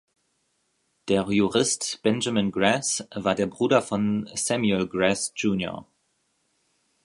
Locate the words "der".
1.09-1.27, 3.35-3.45